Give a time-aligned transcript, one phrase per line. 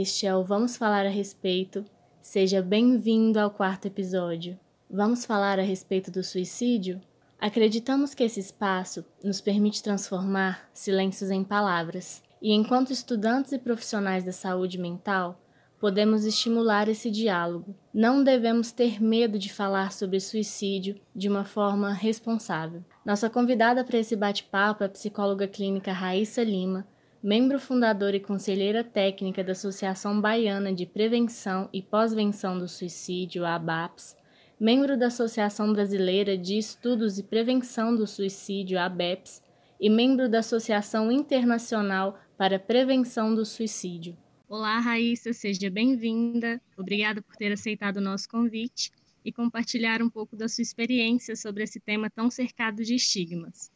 [0.00, 1.84] Este é o Vamos Falar a Respeito.
[2.20, 4.56] Seja bem-vindo ao quarto episódio.
[4.88, 7.00] Vamos falar a respeito do suicídio?
[7.36, 14.22] Acreditamos que esse espaço nos permite transformar silêncios em palavras, e enquanto estudantes e profissionais
[14.22, 15.40] da saúde mental,
[15.80, 17.74] podemos estimular esse diálogo.
[17.92, 22.84] Não devemos ter medo de falar sobre suicídio de uma forma responsável.
[23.04, 26.86] Nossa convidada para esse bate-papo é a psicóloga clínica Raíssa Lima,
[27.22, 34.16] membro fundadora e conselheira técnica da Associação Baiana de Prevenção e Pós-Venção do Suicídio, ABAPS,
[34.58, 39.42] membro da Associação Brasileira de Estudos e Prevenção do Suicídio, ABEPS,
[39.80, 44.16] e membro da Associação Internacional para Prevenção do Suicídio.
[44.48, 46.60] Olá, Raíssa, seja bem-vinda.
[46.76, 48.90] Obrigada por ter aceitado o nosso convite
[49.24, 53.70] e compartilhar um pouco da sua experiência sobre esse tema tão cercado de estigmas.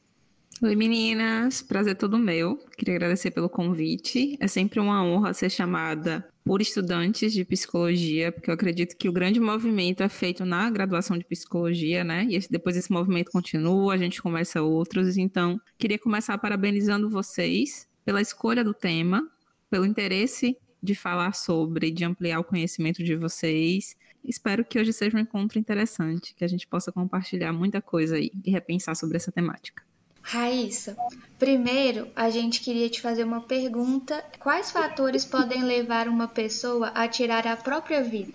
[0.61, 2.57] Oi, meninas, prazer todo meu.
[2.77, 4.37] Queria agradecer pelo convite.
[4.39, 9.13] É sempre uma honra ser chamada por estudantes de psicologia, porque eu acredito que o
[9.13, 12.27] grande movimento é feito na graduação de psicologia, né?
[12.31, 15.17] E depois esse movimento continua, a gente começa outros.
[15.17, 19.29] Então, queria começar parabenizando vocês pela escolha do tema,
[19.69, 23.97] pelo interesse de falar sobre, de ampliar o conhecimento de vocês.
[24.25, 28.31] Espero que hoje seja um encontro interessante, que a gente possa compartilhar muita coisa aí
[28.45, 29.83] e repensar sobre essa temática.
[30.23, 30.97] Raíssa,
[31.39, 37.09] primeiro a gente queria te fazer uma pergunta: quais fatores podem levar uma pessoa a
[37.09, 38.33] tirar a própria vida?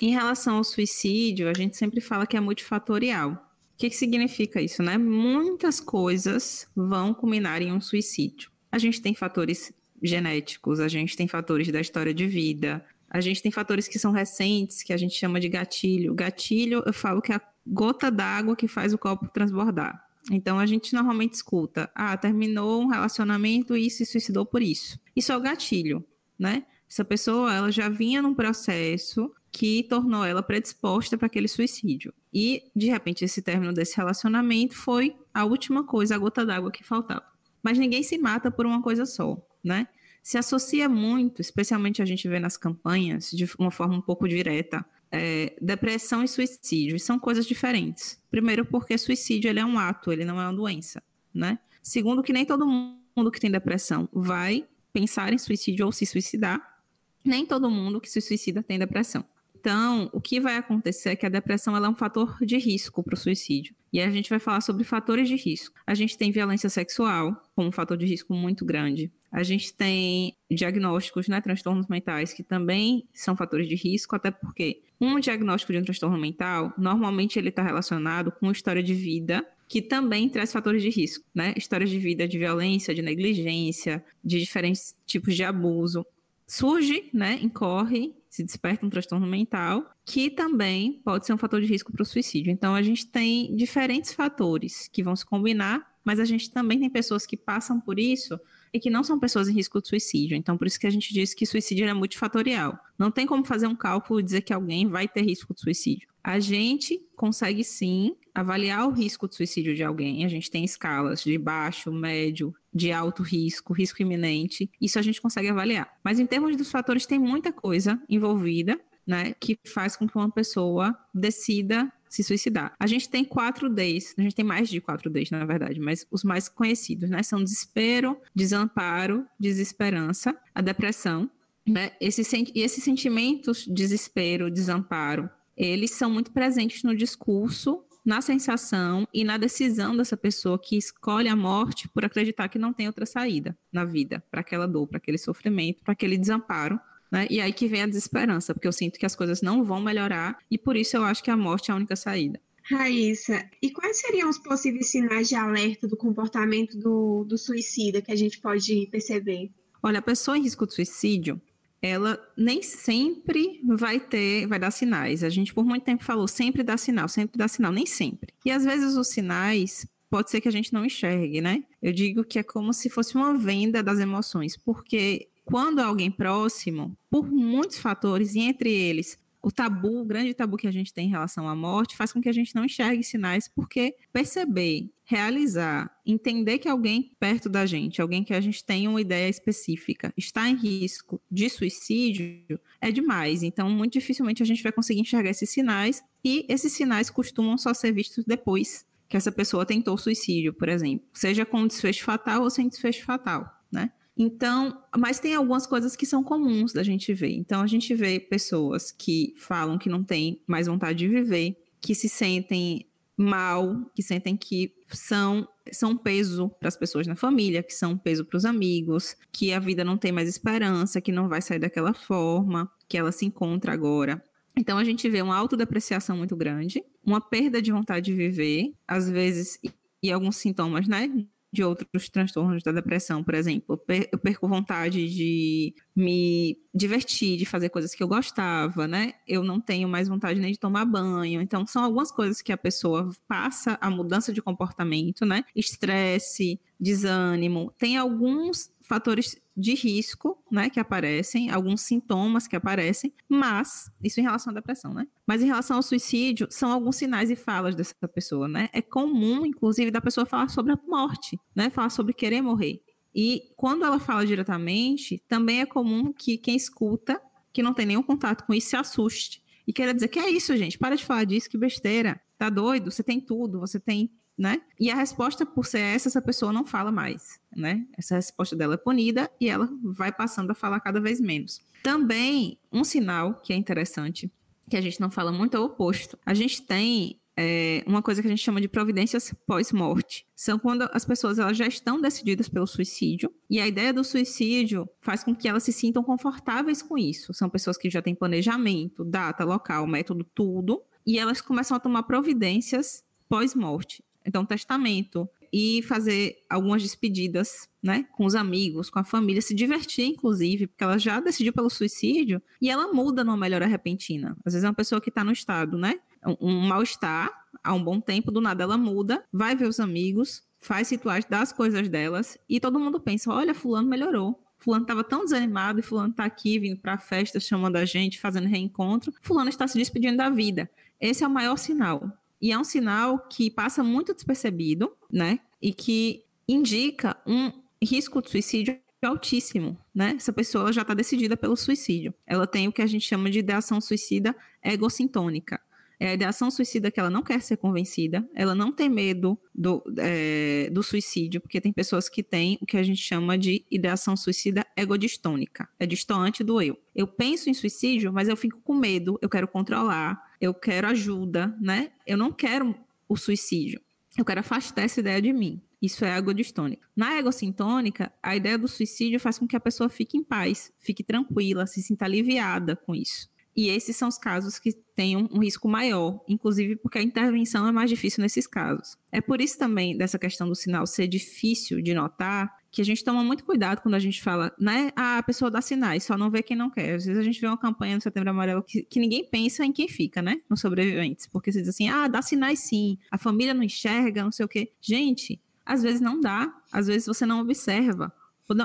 [0.00, 3.32] Em relação ao suicídio, a gente sempre fala que é multifatorial.
[3.32, 3.38] O
[3.78, 4.98] que, que significa isso, né?
[4.98, 8.50] Muitas coisas vão culminar em um suicídio.
[8.70, 13.42] A gente tem fatores genéticos, a gente tem fatores da história de vida, a gente
[13.42, 16.14] tem fatores que são recentes, que a gente chama de gatilho.
[16.14, 20.11] Gatilho, eu falo que é a gota d'água que faz o copo transbordar.
[20.30, 24.98] Então a gente normalmente escuta: ah, terminou um relacionamento e se suicidou por isso.
[25.14, 26.04] Isso é o gatilho,
[26.38, 26.64] né?
[26.88, 32.12] Essa pessoa ela já vinha num processo que tornou ela predisposta para aquele suicídio.
[32.32, 36.84] E, de repente, esse término desse relacionamento foi a última coisa, a gota d'água que
[36.84, 37.24] faltava.
[37.62, 39.86] Mas ninguém se mata por uma coisa só né?
[40.22, 44.84] Se associa muito, especialmente a gente vê nas campanhas, de uma forma um pouco direta,
[45.12, 46.98] é, depressão e suicídio.
[46.98, 48.18] São coisas diferentes.
[48.30, 51.02] Primeiro, porque suicídio ele é um ato, ele não é uma doença,
[51.32, 51.58] né?
[51.82, 56.80] Segundo, que nem todo mundo que tem depressão vai pensar em suicídio ou se suicidar.
[57.24, 59.24] Nem todo mundo que se suicida tem depressão.
[59.62, 63.14] Então, o que vai acontecer é que a depressão é um fator de risco para
[63.14, 63.76] o suicídio.
[63.92, 65.78] E a gente vai falar sobre fatores de risco.
[65.86, 69.12] A gente tem violência sexual como um fator de risco muito grande.
[69.30, 74.82] A gente tem diagnósticos, né, transtornos mentais, que também são fatores de risco, até porque
[75.00, 79.80] um diagnóstico de um transtorno mental, normalmente ele está relacionado com história de vida, que
[79.80, 81.54] também traz fatores de risco, né?
[81.56, 86.04] Histórias de vida de violência, de negligência, de diferentes tipos de abuso.
[86.48, 91.66] Surge, né, incorre se desperta um transtorno mental, que também pode ser um fator de
[91.66, 92.50] risco para o suicídio.
[92.50, 96.88] Então, a gente tem diferentes fatores que vão se combinar, mas a gente também tem
[96.88, 98.40] pessoas que passam por isso
[98.72, 100.34] e que não são pessoas em risco de suicídio.
[100.34, 102.78] Então, por isso que a gente diz que suicídio é multifatorial.
[102.98, 106.08] Não tem como fazer um cálculo e dizer que alguém vai ter risco de suicídio.
[106.24, 110.24] A gente consegue sim avaliar o risco de suicídio de alguém.
[110.24, 114.70] A gente tem escalas de baixo, médio, de alto risco, risco iminente.
[114.80, 115.92] Isso a gente consegue avaliar.
[116.02, 120.30] Mas em termos dos fatores, tem muita coisa envolvida, né, que faz com que uma
[120.30, 122.74] pessoa decida se suicidar.
[122.78, 126.06] A gente tem quatro Ds, a gente tem mais de quatro Ds, na verdade, mas
[126.10, 131.30] os mais conhecidos, né, são desespero, desamparo, desesperança, a depressão,
[131.66, 132.22] né, esse,
[132.54, 139.36] e esses sentimentos, desespero, desamparo, eles são muito presentes no discurso, na sensação e na
[139.36, 143.84] decisão dessa pessoa que escolhe a morte por acreditar que não tem outra saída na
[143.84, 146.80] vida, para aquela dor, para aquele sofrimento, para aquele desamparo
[147.12, 147.26] né?
[147.28, 150.38] E aí que vem a desesperança, porque eu sinto que as coisas não vão melhorar
[150.50, 152.40] e por isso eu acho que a morte é a única saída.
[152.64, 158.10] Raíssa, e quais seriam os possíveis sinais de alerta do comportamento do, do suicida que
[158.10, 159.50] a gente pode perceber?
[159.82, 161.40] Olha, a pessoa em risco de suicídio,
[161.82, 165.24] ela nem sempre vai ter, vai dar sinais.
[165.24, 168.32] A gente por muito tempo falou sempre dá sinal, sempre dá sinal, nem sempre.
[168.46, 171.64] E às vezes os sinais pode ser que a gente não enxergue, né?
[171.82, 176.96] Eu digo que é como se fosse uma venda das emoções, porque quando alguém próximo,
[177.10, 181.08] por muitos fatores, e entre eles o tabu, o grande tabu que a gente tem
[181.08, 185.94] em relação à morte, faz com que a gente não enxergue sinais, porque perceber, realizar,
[186.06, 190.48] entender que alguém perto da gente, alguém que a gente tem uma ideia específica, está
[190.48, 193.42] em risco de suicídio, é demais.
[193.42, 197.74] Então, muito dificilmente a gente vai conseguir enxergar esses sinais, e esses sinais costumam só
[197.74, 202.48] ser vistos depois que essa pessoa tentou suicídio, por exemplo, seja com desfecho fatal ou
[202.48, 203.92] sem desfecho fatal, né?
[204.16, 207.34] Então, mas tem algumas coisas que são comuns da gente ver.
[207.34, 211.94] Então, a gente vê pessoas que falam que não têm mais vontade de viver, que
[211.94, 212.86] se sentem
[213.22, 217.98] mal, que sentem que são são peso para as pessoas na família, que são um
[217.98, 221.60] peso para os amigos, que a vida não tem mais esperança, que não vai sair
[221.60, 224.22] daquela forma que ela se encontra agora.
[224.56, 229.08] Então a gente vê uma autodepreciação muito grande, uma perda de vontade de viver, às
[229.08, 229.58] vezes
[230.02, 231.08] e alguns sintomas, né,
[231.52, 233.78] de outros transtornos da depressão, por exemplo.
[234.10, 239.12] Eu perco vontade de me divertir, de fazer coisas que eu gostava, né?
[239.28, 241.42] Eu não tenho mais vontade nem de tomar banho.
[241.42, 245.44] Então, são algumas coisas que a pessoa passa a mudança de comportamento, né?
[245.54, 247.72] Estresse, desânimo.
[247.78, 254.22] Tem alguns fatores de risco, né, que aparecem, alguns sintomas que aparecem, mas isso em
[254.22, 255.06] relação à depressão, né?
[255.26, 258.68] Mas em relação ao suicídio, são alguns sinais e falas dessa pessoa, né?
[258.72, 261.68] É comum, inclusive, da pessoa falar sobre a morte, né?
[261.70, 262.82] Falar sobre querer morrer.
[263.14, 267.20] E quando ela fala diretamente, também é comum que quem escuta,
[267.52, 269.42] que não tem nenhum contato com isso, se assuste.
[269.66, 270.78] E queira dizer, que é isso, gente?
[270.78, 272.20] Para de falar disso, que besteira.
[272.38, 272.90] Tá doido?
[272.90, 274.60] Você tem tudo, você tem né?
[274.78, 277.86] E a resposta, por ser essa, essa pessoa não fala mais, né?
[277.96, 281.60] Essa resposta dela é punida e ela vai passando a falar cada vez menos.
[281.82, 284.30] Também, um sinal que é interessante,
[284.68, 286.18] que a gente não fala muito, é o oposto.
[286.24, 290.26] A gente tem é, uma coisa que a gente chama de providências pós-morte.
[290.34, 294.88] São quando as pessoas elas já estão decididas pelo suicídio, e a ideia do suicídio
[295.00, 297.32] faz com que elas se sintam confortáveis com isso.
[297.34, 302.04] São pessoas que já têm planejamento, data, local, método, tudo, e elas começam a tomar
[302.04, 304.04] providências pós-morte.
[304.26, 310.06] Então, testamento e fazer algumas despedidas, né, com os amigos, com a família, se divertir,
[310.06, 314.36] inclusive, porque ela já decidiu pelo suicídio e ela muda numa melhora repentina.
[314.44, 316.00] Às vezes é uma pessoa que está no estado, né,
[316.40, 317.30] um, mal-estar
[317.62, 321.52] há um bom tempo, do nada ela muda, vai ver os amigos, faz rituais das
[321.52, 324.42] coisas delas e todo mundo pensa: olha, Fulano melhorou.
[324.58, 328.20] Fulano estava tão desanimado e Fulano está aqui vindo para a festa, chamando a gente,
[328.20, 329.12] fazendo reencontro.
[329.20, 330.70] Fulano está se despedindo da vida.
[331.00, 332.16] Esse é o maior sinal.
[332.42, 335.38] E é um sinal que passa muito despercebido, né?
[335.62, 340.14] E que indica um risco de suicídio altíssimo, né?
[340.16, 342.12] Essa pessoa já está decidida pelo suicídio.
[342.26, 345.60] Ela tem o que a gente chama de ideação suicida egocintônica.
[346.02, 349.84] É a ideação suicida que ela não quer ser convencida, ela não tem medo do,
[349.98, 354.16] é, do suicídio, porque tem pessoas que têm o que a gente chama de ideação
[354.16, 355.68] suicida egodistônica.
[355.78, 356.76] É distante do eu.
[356.92, 361.56] Eu penso em suicídio, mas eu fico com medo, eu quero controlar, eu quero ajuda,
[361.60, 361.92] né?
[362.04, 362.74] Eu não quero
[363.08, 363.80] o suicídio.
[364.18, 365.62] Eu quero afastar essa ideia de mim.
[365.80, 366.84] Isso é egodistônica.
[366.96, 371.04] Na egocintônica, a ideia do suicídio faz com que a pessoa fique em paz, fique
[371.04, 373.30] tranquila, se sinta aliviada com isso.
[373.54, 377.72] E esses são os casos que têm um, risco maior, inclusive porque a intervenção é
[377.72, 378.96] mais difícil nesses casos.
[379.10, 383.04] É por isso também dessa questão do sinal ser difícil de notar, que a gente
[383.04, 384.90] toma muito cuidado quando a gente fala, né?
[384.96, 386.94] Ah, a pessoa dá sinais, só não vê quem não quer.
[386.94, 389.72] Às vezes a gente vê uma campanha no Setembro Amarelo que, que ninguém pensa em
[389.72, 390.40] quem fica, né?
[390.48, 391.26] Nos sobreviventes.
[391.26, 394.48] Porque você diz assim, ah, dá sinais sim, a família não enxerga, não sei o
[394.48, 394.72] quê.
[394.80, 398.10] Gente, às vezes não dá, às vezes você não observa.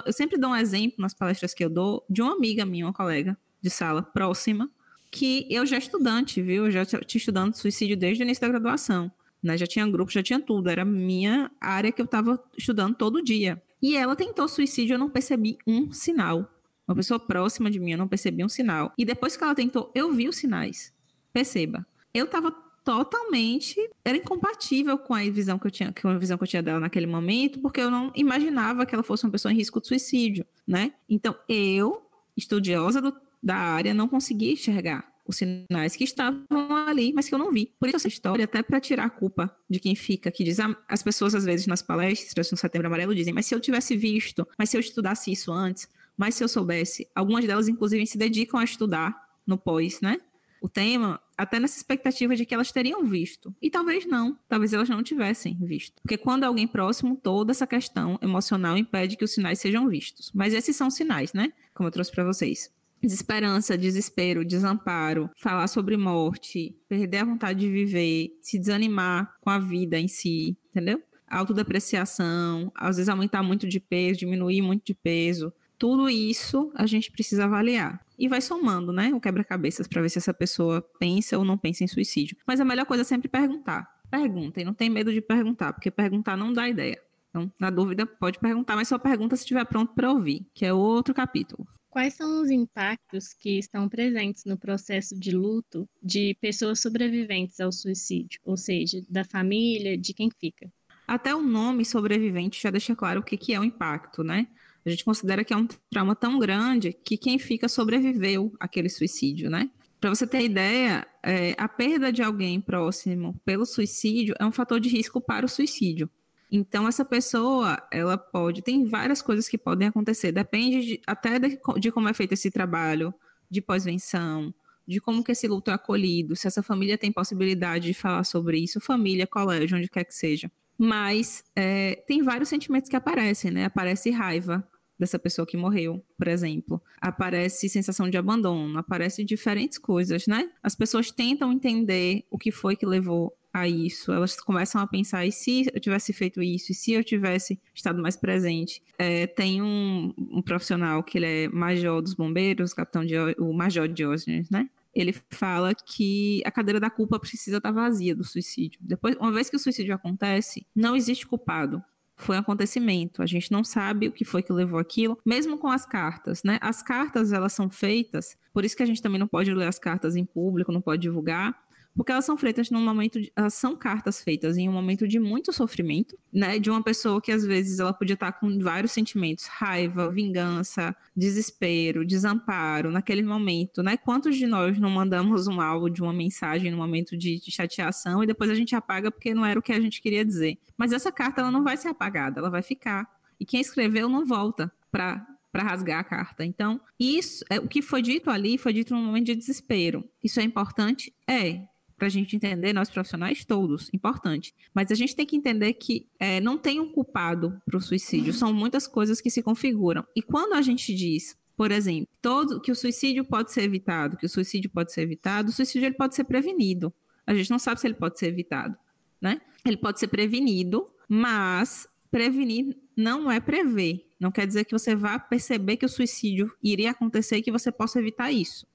[0.06, 2.94] Eu sempre dou um exemplo nas palestras que eu dou de uma amiga minha, uma
[2.94, 4.70] colega de sala próxima,
[5.12, 6.66] que eu já estudante, viu?
[6.66, 9.12] Eu já tinha estudando suicídio desde o início da graduação.
[9.42, 9.58] Né?
[9.58, 10.70] Já tinha grupo, já tinha tudo.
[10.70, 13.62] Era minha área que eu estava estudando todo dia.
[13.82, 16.52] E ela tentou suicídio, eu não percebi um sinal.
[16.88, 18.94] Uma pessoa próxima de mim, eu não percebi um sinal.
[18.98, 20.94] E depois que ela tentou, eu vi os sinais.
[21.34, 22.52] Perceba, eu estava
[22.88, 26.64] totalmente era incompatível com a visão que eu tinha, com a visão que eu tinha
[26.64, 29.88] dela naquele momento, porque eu não imaginava que ela fosse uma pessoa em risco de
[29.88, 30.94] suicídio, né?
[31.10, 37.27] Então, eu, estudiosa do da área não conseguia enxergar os sinais que estavam ali, mas
[37.27, 37.74] que eu não vi.
[37.79, 40.75] Por isso essa história, até para tirar a culpa de quem fica, que diz, ah,
[40.88, 44.48] as pessoas às vezes nas palestras no Setembro Amarelo dizem, mas se eu tivesse visto,
[44.58, 48.60] mas se eu estudasse isso antes, mas se eu soubesse, algumas delas inclusive se dedicam
[48.60, 50.17] a estudar no pós, né?
[50.60, 53.56] O tema, até nessa expectativa de que elas teriam visto.
[53.62, 56.01] E talvez não, talvez elas não tivessem visto.
[56.01, 60.32] Porque quando alguém próximo, toda essa questão emocional impede que os sinais sejam vistos.
[60.34, 61.53] Mas esses são sinais, né?
[61.75, 67.70] Como eu trouxe para vocês desesperança, desespero, desamparo, falar sobre morte, perder a vontade de
[67.70, 71.01] viver, se desanimar com a vida em si, entendeu?
[71.27, 75.51] Autodepreciação, às vezes aumentar muito de peso, diminuir muito de peso.
[75.77, 78.01] Tudo isso a gente precisa avaliar.
[78.18, 79.13] E vai somando, né?
[79.13, 82.36] O quebra-cabeças para ver se essa pessoa pensa ou não pensa em suicídio.
[82.48, 83.88] Mas a melhor coisa é sempre perguntar.
[84.10, 87.00] Perguntem, não tem medo de perguntar, porque perguntar não dá ideia.
[87.30, 90.74] Então, na dúvida, pode perguntar, mas só pergunta se estiver pronto para ouvir, que é
[90.74, 91.68] outro capítulo.
[91.98, 97.72] Quais são os impactos que estão presentes no processo de luto de pessoas sobreviventes ao
[97.72, 100.72] suicídio, ou seja, da família, de quem fica?
[101.08, 104.46] Até o nome sobrevivente já deixa claro o que, é o impacto, né?
[104.86, 109.50] A gente considera que é um trauma tão grande que quem fica sobreviveu àquele suicídio,
[109.50, 109.68] né?
[110.00, 114.80] Para você ter ideia, é, a perda de alguém próximo pelo suicídio é um fator
[114.80, 116.08] de risco para o suicídio.
[116.51, 118.62] Então, essa pessoa, ela pode.
[118.62, 122.50] Tem várias coisas que podem acontecer, depende de, até de, de, como é feito esse
[122.50, 123.13] trabalho
[123.50, 124.54] de pós-venção,
[124.88, 128.60] de como que esse luto é acolhido, se essa família tem possibilidade de falar sobre
[128.60, 130.50] isso, família, colégio, onde quer que seja.
[130.77, 133.66] Mas é, tem vários sentimentos que aparecem, né?
[133.66, 134.66] Aparece raiva
[134.98, 136.82] dessa pessoa que morreu, por exemplo.
[137.00, 140.50] Aparece sensação de abandono, aparece diferentes coisas, né?
[140.63, 145.25] As pessoas tentam entender o que foi que levou a isso, elas começam a pensar,
[145.25, 148.84] e se eu tivesse feito isso, e se eu tivesse estado mais presente?
[148.98, 153.88] É, tem um, um, profissional que ele é major dos bombeiros, capitão de, o major
[153.88, 154.70] Diógenes, né?
[154.94, 158.80] Ele fala que a cadeira da culpa precisa estar vazia do suicídio.
[158.82, 161.84] Depois, uma vez que o suicídio acontece, não existe culpado
[162.18, 163.22] foi um acontecimento.
[163.22, 166.58] A gente não sabe o que foi que levou aquilo, mesmo com as cartas, né?
[166.62, 169.77] As cartas elas são feitas, por isso que a gente também não pode ler as
[169.77, 171.56] cartas em público, não pode divulgar,
[171.98, 175.20] porque elas são feitas num momento, de, elas são cartas feitas em um momento de
[175.20, 176.60] muito sofrimento, né?
[176.60, 182.06] De uma pessoa que às vezes ela podia estar com vários sentimentos, raiva, vingança, desespero,
[182.06, 183.98] desamparo, naquele momento, né?
[183.98, 188.27] Quantos de nós não mandamos um áudio, uma mensagem no momento de, de chateação e
[188.27, 190.60] depois a gente apaga porque não era o que a gente queria dizer?
[190.77, 193.10] Mas essa carta ela não vai ser apagada, ela vai ficar.
[193.39, 196.46] E quem escreveu não volta para para rasgar a carta.
[196.46, 200.04] Então, isso, é, o que foi dito ali foi dito num momento de desespero.
[200.24, 201.12] Isso é importante?
[201.27, 201.62] É
[201.98, 204.54] para a gente entender, nós profissionais todos, importante.
[204.74, 208.34] Mas a gente tem que entender que é, não tem um culpado para o suicídio,
[208.34, 210.06] são muitas coisas que se configuram.
[210.16, 214.27] E quando a gente diz, por exemplo, todo, que o suicídio pode ser evitado, que
[214.27, 216.94] o suicídio pode ser evitado, o suicídio ele pode ser prevenido.
[217.25, 218.77] A gente não sabe se ele pode ser evitado,
[219.20, 219.42] né?
[219.66, 224.08] Ele pode ser prevenido, mas prevenir não é prever.
[224.20, 227.72] Não quer dizer que você vá perceber que o suicídio iria acontecer e que você
[227.72, 228.68] possa evitar isso.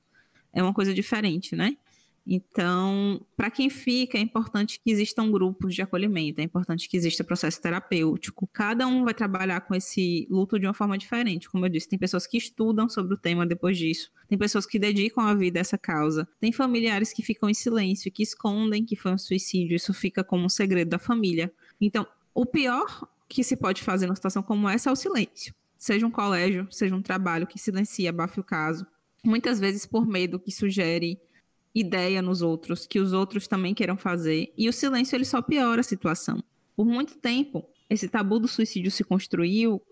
[0.53, 1.77] É uma coisa diferente, né?
[2.27, 7.25] Então, para quem fica, é importante que existam grupos de acolhimento, é importante que exista
[7.25, 8.49] processo terapêutico.
[8.53, 11.49] Cada um vai trabalhar com esse luto de uma forma diferente.
[11.49, 14.79] Como eu disse, tem pessoas que estudam sobre o tema depois disso, tem pessoas que
[14.79, 18.95] dedicam a vida a essa causa, tem familiares que ficam em silêncio, que escondem que
[18.95, 21.53] foi um suicídio, isso fica como um segredo da família.
[21.81, 25.55] Então, o pior que se pode fazer numa situação como essa é o silêncio.
[25.77, 28.87] Seja um colégio, seja um trabalho que silencia, abafe o caso.
[29.25, 31.19] Muitas vezes por medo que sugere
[31.75, 35.81] ideia nos outros, que os outros também queiram fazer, e o silêncio ele só piora
[35.81, 36.43] a situação.
[36.77, 39.83] Por muito tempo, esse tabu do suicídio se construiu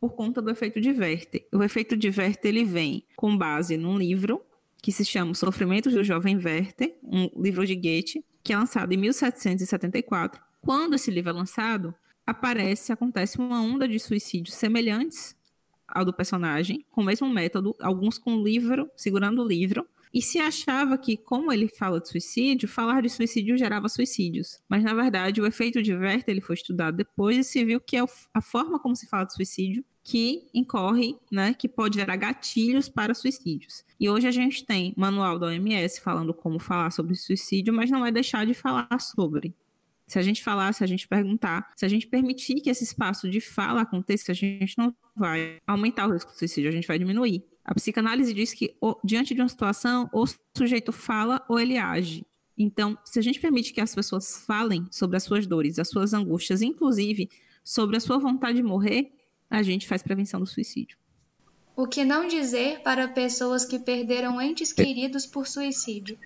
[0.00, 1.46] por conta do efeito de Werther.
[1.52, 4.42] O efeito de Werther ele vem com base num livro
[4.82, 8.92] que se chama Os Sofrimentos do Jovem Werther, um livro de Goethe, que é lançado
[8.92, 10.40] em 1774.
[10.60, 11.94] Quando esse livro é lançado,
[12.26, 15.34] aparece, acontece uma onda de suicídios semelhantes
[15.88, 20.22] ao do personagem, com o mesmo método, alguns com o livro, segurando o livro, e
[20.22, 24.60] se achava que, como ele fala de suicídio, falar de suicídio gerava suicídios.
[24.68, 27.96] Mas, na verdade, o efeito de Werther ele foi estudado depois e se viu que
[27.96, 32.88] é a forma como se fala de suicídio que incorre, né, que pode gerar gatilhos
[32.88, 33.84] para suicídios.
[33.98, 38.06] E hoje a gente tem manual da OMS falando como falar sobre suicídio, mas não
[38.06, 39.52] é deixar de falar sobre.
[40.06, 43.28] Se a gente falar, se a gente perguntar, se a gente permitir que esse espaço
[43.28, 47.00] de fala aconteça, a gente não vai aumentar o risco de suicídio, a gente vai
[47.00, 47.44] diminuir.
[47.66, 52.24] A psicanálise diz que, diante de uma situação, ou o sujeito fala ou ele age.
[52.56, 56.14] Então, se a gente permite que as pessoas falem sobre as suas dores, as suas
[56.14, 57.28] angústias, inclusive
[57.64, 59.12] sobre a sua vontade de morrer,
[59.50, 60.96] a gente faz prevenção do suicídio.
[61.74, 66.16] O que não dizer para pessoas que perderam entes queridos por suicídio?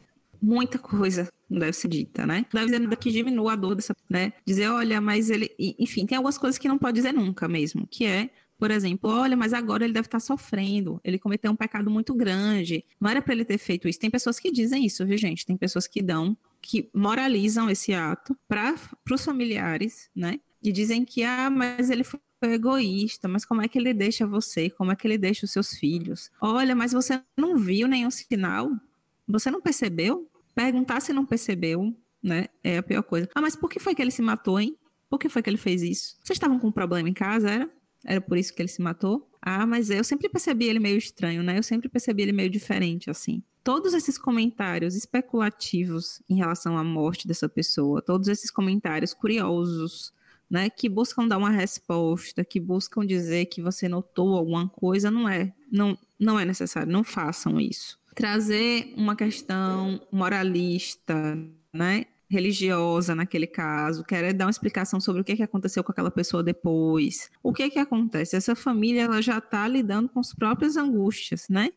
[0.43, 2.45] Muita coisa não deve ser dita, né?
[2.53, 4.35] Deve dizer que diminua a dor dessa, né?
[4.47, 8.05] Dizer, olha, mas ele, enfim, tem algumas coisas que não pode dizer nunca mesmo, que
[8.05, 8.31] é
[8.61, 12.85] por exemplo, olha, mas agora ele deve estar sofrendo, ele cometeu um pecado muito grande,
[13.01, 13.99] não era para ele ter feito isso.
[13.99, 15.47] Tem pessoas que dizem isso, viu, gente?
[15.47, 18.75] Tem pessoas que dão, que moralizam esse ato para
[19.11, 20.39] os familiares, né?
[20.63, 24.69] E dizem que, ah, mas ele foi egoísta, mas como é que ele deixa você?
[24.69, 26.31] Como é que ele deixa os seus filhos?
[26.39, 28.71] Olha, mas você não viu nenhum sinal?
[29.27, 30.31] Você não percebeu?
[30.55, 32.49] Perguntar se não percebeu, né?
[32.63, 33.27] É a pior coisa.
[33.35, 34.77] Ah, mas por que foi que ele se matou, hein?
[35.09, 36.19] Por que foi que ele fez isso?
[36.23, 37.80] Vocês estavam com um problema em casa, era?
[38.05, 39.29] Era por isso que ele se matou?
[39.43, 41.59] Ah, mas eu sempre percebi ele meio estranho, né?
[41.59, 43.43] Eu sempre percebi ele meio diferente, assim.
[43.63, 50.13] Todos esses comentários especulativos em relação à morte dessa pessoa, todos esses comentários curiosos,
[50.51, 55.29] né, que buscam dar uma resposta, que buscam dizer que você notou alguma coisa, não
[55.29, 58.01] é, não, não é necessário, não façam isso.
[58.17, 61.39] Trazer uma questão moralista,
[61.73, 66.13] né, religiosa naquele caso, querer dar uma explicação sobre o que, que aconteceu com aquela
[66.13, 67.29] pessoa depois.
[67.43, 68.37] O que que acontece?
[68.37, 71.71] Essa família ela já está lidando com as próprias angústias, né?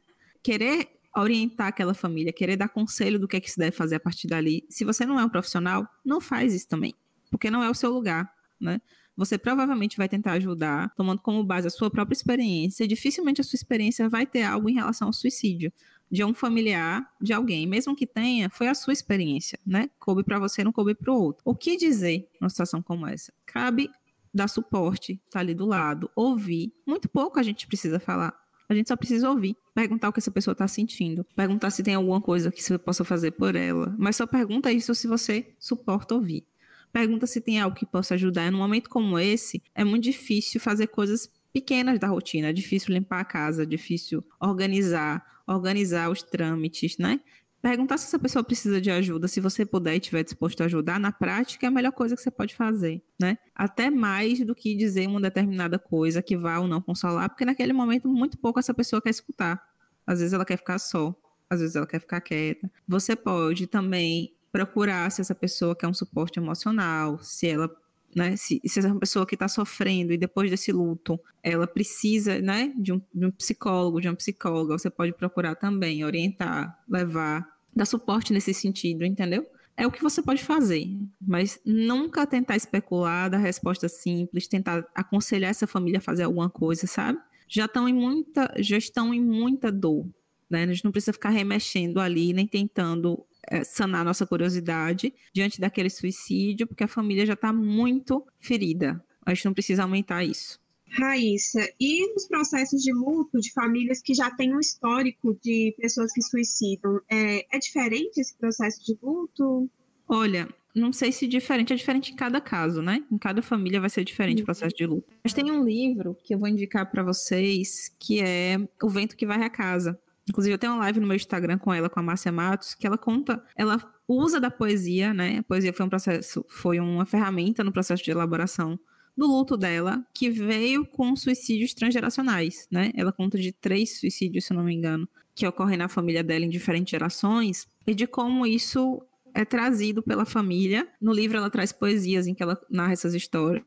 [0.43, 4.00] Querer orientar aquela família, querer dar conselho do que, é que se deve fazer a
[4.00, 4.63] partir dali.
[4.69, 6.93] Se você não é um profissional, não faz isso também,
[7.31, 8.31] porque não é o seu lugar,
[8.62, 8.79] né?
[9.17, 13.57] Você provavelmente vai tentar ajudar, tomando como base a sua própria experiência, dificilmente a sua
[13.57, 15.72] experiência vai ter algo em relação ao suicídio
[16.13, 19.89] de um familiar de alguém, mesmo que tenha, foi a sua experiência, né?
[20.00, 21.41] Coube para você, não coube para o outro.
[21.43, 23.34] O que dizer numa situação como essa?
[23.48, 23.89] Cabe
[24.32, 26.72] dar suporte, estar tá ali do lado, ouvir.
[26.86, 28.32] Muito pouco a gente precisa falar.
[28.70, 31.96] A gente só precisa ouvir, perguntar o que essa pessoa está sentindo, perguntar se tem
[31.96, 33.96] alguma coisa que você possa fazer por ela.
[33.98, 36.46] Mas só pergunta isso se você suporta ouvir.
[36.91, 38.51] Pergunta se tem algo que possa ajudar.
[38.51, 42.50] Num momento como esse, é muito difícil fazer coisas pequenas da rotina.
[42.50, 47.20] É difícil limpar a casa, é difícil organizar, organizar os trâmites, né?
[47.62, 51.00] Perguntar se essa pessoa precisa de ajuda, se você puder e estiver disposto a ajudar,
[51.00, 53.38] na prática é a melhor coisa que você pode fazer, né?
[53.56, 57.72] Até mais do que dizer uma determinada coisa que vá ou não consolar, porque naquele
[57.72, 59.64] momento muito pouco essa pessoa quer escutar.
[60.06, 61.16] Às vezes ela quer ficar só,
[61.50, 62.70] às vezes ela quer ficar quieta.
[62.86, 67.74] Você pode também procurar se essa pessoa quer um suporte emocional, se ela
[68.15, 68.36] né?
[68.36, 72.93] Se, se uma pessoa que está sofrendo e depois desse luto, ela precisa, né, de
[72.93, 78.34] um, de um psicólogo, de uma psicóloga, você pode procurar também, orientar, levar, dar suporte
[78.34, 79.46] nesse sentido, entendeu?
[79.75, 80.88] É o que você pode fazer,
[81.20, 86.86] mas nunca tentar especular, dar resposta simples, tentar aconselhar essa família a fazer alguma coisa,
[86.86, 87.20] sabe?
[87.48, 90.08] Já estão em muita, já estão em muita dor,
[90.48, 90.63] né?
[90.63, 93.25] A gente não precisa ficar remexendo ali, nem tentando
[93.66, 99.04] sanar nossa curiosidade diante daquele suicídio, porque a família já está muito ferida.
[99.26, 100.62] A gente não precisa aumentar isso.
[100.90, 106.14] Raíssa, e nos processos de luto de famílias que já têm um histórico de pessoas
[106.14, 109.68] que suicidam, é, é diferente esse processo de luto?
[110.08, 113.03] Olha, não sei se diferente, é diferente em cada caso, né?
[113.12, 115.08] Em cada família vai ser diferente o processo de luto.
[115.24, 119.25] Mas tem um livro que eu vou indicar para vocês, que é O Vento que
[119.25, 122.03] Vai a Casa, Inclusive, eu tenho uma live no meu Instagram com ela, com a
[122.03, 125.40] Márcia Matos, que ela conta, ela usa da poesia, né?
[125.40, 128.79] A poesia foi um processo, foi uma ferramenta no processo de elaboração
[129.16, 132.92] do luto dela, que veio com suicídios transgeracionais, né?
[132.96, 136.50] Ela conta de três suicídios, se não me engano, que ocorrem na família dela em
[136.50, 139.01] diferentes gerações, e de como isso
[139.36, 140.88] é trazido pela família.
[141.01, 143.64] No livro ela traz poesias em que ela narra essas histórias.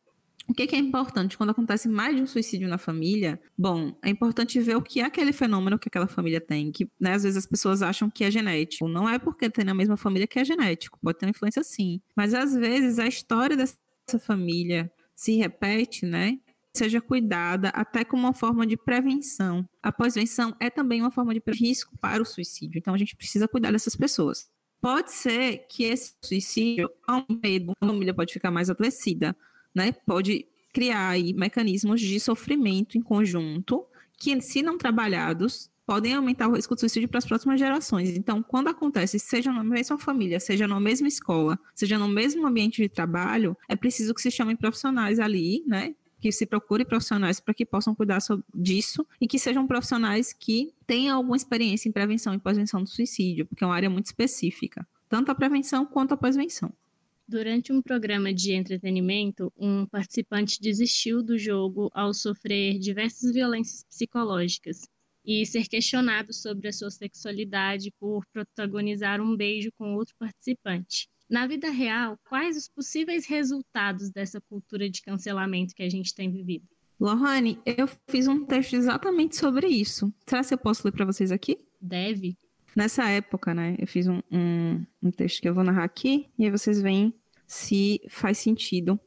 [0.49, 3.41] O que, que, é importante quando acontece mais de um suicídio na família?
[3.59, 7.15] Bom, é importante ver o que é aquele fenômeno que aquela família tem, que né,
[7.15, 8.89] às vezes as pessoas acham que é genético.
[8.89, 12.01] Não é porque tem na mesma família que é genético, pode ter uma influência sim.
[12.15, 13.77] Mas às vezes a história dessa
[14.21, 16.39] família se repete, né?
[16.77, 19.69] Seja cuidada até como uma forma de prevenção.
[19.83, 22.79] A pós-venção é também uma forma de risco para o suicídio.
[22.79, 24.49] Então a gente precisa cuidar dessas pessoas.
[24.81, 29.35] Pode ser que esse suicídio, ao medo, a família pode ficar mais adoecida
[29.77, 33.85] né, pode criar aí mecanismos de sofrimento em conjunto
[34.17, 38.17] que, se não trabalhados, podem aumentar o risco de suicídio para as próximas gerações.
[38.17, 42.81] Então, quando acontece, seja na mesma família, seja na mesma escola, seja no mesmo ambiente
[42.81, 45.95] de trabalho, é preciso que se chamem profissionais ali, né?
[46.23, 48.19] Que se procure profissionais para que possam cuidar
[48.55, 53.45] disso e que sejam profissionais que tenham alguma experiência em prevenção e pós-venção do suicídio,
[53.45, 56.73] porque é uma área muito específica, tanto a prevenção quanto a pós-venção.
[57.29, 64.83] Durante um programa de entretenimento, um participante desistiu do jogo ao sofrer diversas violências psicológicas
[65.25, 71.09] e ser questionado sobre a sua sexualidade por protagonizar um beijo com outro participante.
[71.29, 76.31] Na vida real, quais os possíveis resultados dessa cultura de cancelamento que a gente tem
[76.31, 76.69] vivido?
[76.99, 80.15] Lohane, eu fiz um texto exatamente sobre isso.
[80.25, 81.59] Será que eu posso ler para vocês aqui?
[81.81, 82.39] Deve.
[82.77, 86.45] Nessa época, né, eu fiz um, um, um texto que eu vou narrar aqui, e
[86.45, 87.15] aí vocês veem
[87.47, 89.01] se faz sentido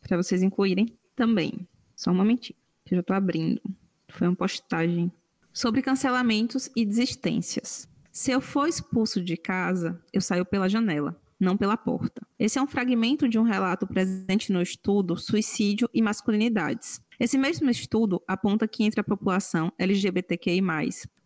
[0.00, 1.68] para vocês incluírem também.
[1.94, 3.60] Só um momentinho, que eu já tô abrindo.
[4.08, 5.12] Foi uma postagem
[5.52, 7.86] sobre cancelamentos e desistências.
[8.10, 12.20] Se eu for expulso de casa, eu saio pela janela, não pela porta.
[12.38, 17.68] Esse é um fragmento de um relato presente no estudo Suicídio e Masculinidades, esse mesmo
[17.68, 20.62] estudo aponta que entre a população LGBTQI+,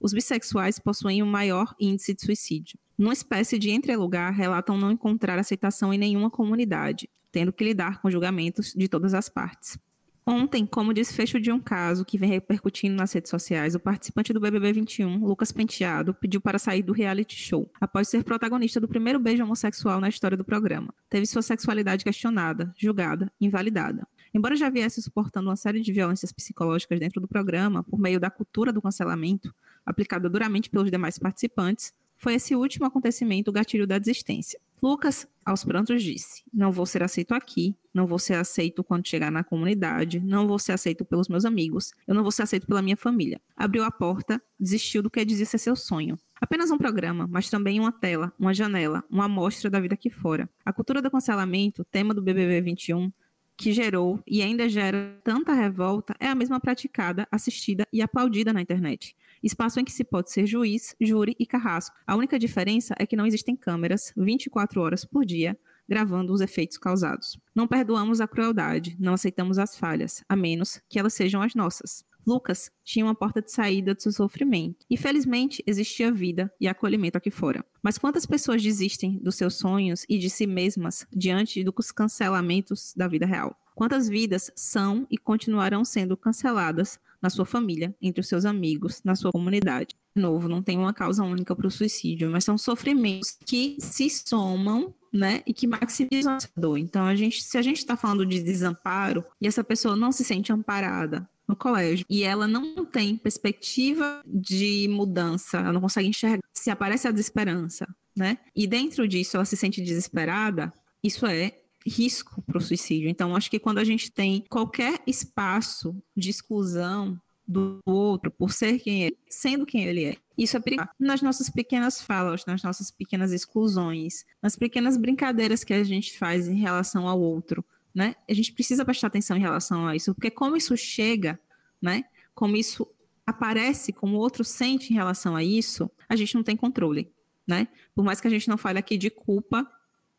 [0.00, 2.76] os bissexuais possuem o um maior índice de suicídio.
[2.98, 8.10] Numa espécie de entrelugar, relatam não encontrar aceitação em nenhuma comunidade, tendo que lidar com
[8.10, 9.78] julgamentos de todas as partes.
[10.26, 14.40] Ontem, como desfecho de um caso que vem repercutindo nas redes sociais, o participante do
[14.40, 19.18] BBB 21, Lucas Penteado, pediu para sair do reality show, após ser protagonista do primeiro
[19.18, 20.94] beijo homossexual na história do programa.
[21.10, 24.08] Teve sua sexualidade questionada, julgada, invalidada.
[24.32, 28.30] Embora já viesse suportando uma série de violências psicológicas dentro do programa, por meio da
[28.30, 33.98] cultura do cancelamento, aplicada duramente pelos demais participantes, foi esse último acontecimento o gatilho da
[33.98, 34.58] desistência.
[34.82, 39.30] Lucas, aos prantos, disse: Não vou ser aceito aqui, não vou ser aceito quando chegar
[39.30, 42.82] na comunidade, não vou ser aceito pelos meus amigos, eu não vou ser aceito pela
[42.82, 43.40] minha família.
[43.56, 46.18] Abriu a porta, desistiu do que dizia ser seu sonho.
[46.40, 50.48] Apenas um programa, mas também uma tela, uma janela, uma amostra da vida aqui fora.
[50.64, 53.10] A cultura do cancelamento, tema do BBB 21,
[53.56, 58.60] que gerou e ainda gera tanta revolta, é a mesma praticada, assistida e aplaudida na
[58.60, 61.96] internet espaço em que se pode ser juiz, júri e carrasco.
[62.06, 65.56] A única diferença é que não existem câmeras 24 horas por dia
[65.88, 67.38] gravando os efeitos causados.
[67.54, 72.04] Não perdoamos a crueldade, não aceitamos as falhas, a menos que elas sejam as nossas.
[72.26, 74.86] Lucas tinha uma porta de saída do seu sofrimento.
[74.88, 77.64] E felizmente existia vida e acolhimento aqui fora.
[77.82, 83.06] Mas quantas pessoas desistem dos seus sonhos e de si mesmas diante dos cancelamentos da
[83.06, 83.54] vida real?
[83.74, 89.16] Quantas vidas são e continuarão sendo canceladas na sua família, entre os seus amigos, na
[89.16, 89.96] sua comunidade.
[90.14, 94.10] De novo, não tem uma causa única para o suicídio, mas são sofrimentos que se
[94.10, 96.76] somam né, e que maximizam a dor.
[96.76, 100.22] Então, a gente, se a gente está falando de desamparo e essa pessoa não se
[100.22, 106.42] sente amparada no colégio e ela não tem perspectiva de mudança, ela não consegue enxergar,
[106.52, 108.38] se aparece a desesperança, né?
[108.54, 113.08] E dentro disso ela se sente desesperada, isso é risco para o suicídio.
[113.08, 118.78] Então, acho que quando a gente tem qualquer espaço de exclusão do outro por ser
[118.78, 120.16] quem é, sendo quem ele é.
[120.36, 125.74] Isso é perigoso nas nossas pequenas falas, nas nossas pequenas exclusões, nas pequenas brincadeiras que
[125.74, 128.16] a gente faz em relação ao outro, né?
[128.28, 131.38] A gente precisa prestar atenção em relação a isso, porque como isso chega,
[131.80, 132.04] né?
[132.34, 132.88] Como isso
[133.26, 137.10] aparece, como o outro sente em relação a isso, a gente não tem controle,
[137.46, 137.68] né?
[137.94, 139.70] Por mais que a gente não fale aqui de culpa,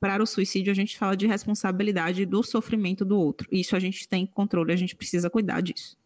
[0.06, 3.48] para o suicídio, a gente fala de responsabilidade do sofrimento do outro.
[3.52, 5.98] Isso a gente tem controle, a gente precisa cuidar disso.